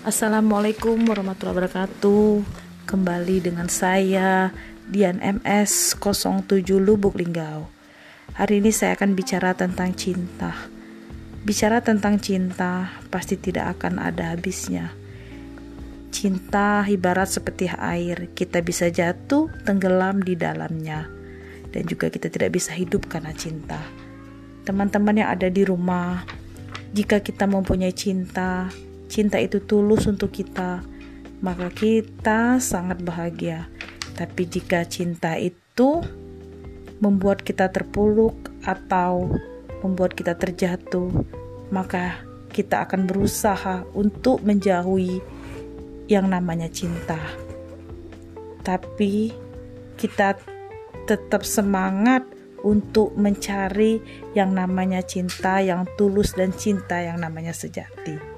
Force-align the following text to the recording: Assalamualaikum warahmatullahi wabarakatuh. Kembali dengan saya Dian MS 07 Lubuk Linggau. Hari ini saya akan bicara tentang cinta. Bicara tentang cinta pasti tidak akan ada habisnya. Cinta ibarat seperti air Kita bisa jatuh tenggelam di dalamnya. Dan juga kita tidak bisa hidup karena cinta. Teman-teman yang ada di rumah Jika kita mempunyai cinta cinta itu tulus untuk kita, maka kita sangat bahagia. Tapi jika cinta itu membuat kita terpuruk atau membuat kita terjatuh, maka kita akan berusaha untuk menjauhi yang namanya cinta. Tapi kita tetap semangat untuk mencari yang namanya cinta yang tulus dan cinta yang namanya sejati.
Assalamualaikum 0.00 0.96
warahmatullahi 1.12 1.60
wabarakatuh. 1.60 2.40
Kembali 2.88 3.44
dengan 3.44 3.68
saya 3.68 4.48
Dian 4.88 5.20
MS 5.20 6.00
07 6.00 6.48
Lubuk 6.80 7.20
Linggau. 7.20 7.68
Hari 8.32 8.64
ini 8.64 8.72
saya 8.72 8.96
akan 8.96 9.12
bicara 9.12 9.52
tentang 9.52 9.92
cinta. 9.92 10.56
Bicara 11.44 11.84
tentang 11.84 12.16
cinta 12.16 12.96
pasti 13.12 13.36
tidak 13.36 13.76
akan 13.76 14.00
ada 14.00 14.32
habisnya. 14.32 14.88
Cinta 16.08 16.80
ibarat 16.88 17.28
seperti 17.28 17.68
air 17.68 18.32
Kita 18.32 18.64
bisa 18.64 18.88
jatuh 18.88 19.52
tenggelam 19.68 20.24
di 20.24 20.32
dalamnya. 20.32 21.12
Dan 21.76 21.84
juga 21.84 22.08
kita 22.08 22.32
tidak 22.32 22.56
bisa 22.56 22.72
hidup 22.72 23.04
karena 23.04 23.36
cinta. 23.36 23.84
Teman-teman 24.64 25.20
yang 25.20 25.28
ada 25.28 25.52
di 25.52 25.60
rumah 25.60 26.24
Jika 26.96 27.20
kita 27.20 27.44
mempunyai 27.44 27.92
cinta 27.92 28.72
cinta 29.10 29.42
itu 29.42 29.58
tulus 29.58 30.06
untuk 30.06 30.30
kita, 30.30 30.86
maka 31.42 31.66
kita 31.74 32.62
sangat 32.62 33.02
bahagia. 33.02 33.66
Tapi 34.14 34.46
jika 34.46 34.86
cinta 34.86 35.34
itu 35.34 35.98
membuat 37.02 37.42
kita 37.42 37.66
terpuruk 37.74 38.54
atau 38.62 39.34
membuat 39.82 40.14
kita 40.14 40.38
terjatuh, 40.38 41.10
maka 41.74 42.22
kita 42.54 42.86
akan 42.86 43.10
berusaha 43.10 43.82
untuk 43.98 44.46
menjauhi 44.46 45.18
yang 46.06 46.30
namanya 46.30 46.70
cinta. 46.70 47.18
Tapi 48.62 49.34
kita 49.98 50.38
tetap 51.08 51.42
semangat 51.42 52.22
untuk 52.60 53.16
mencari 53.16 54.04
yang 54.36 54.52
namanya 54.52 55.00
cinta 55.00 55.64
yang 55.64 55.88
tulus 55.96 56.36
dan 56.36 56.52
cinta 56.52 57.00
yang 57.00 57.16
namanya 57.18 57.56
sejati. 57.56 58.29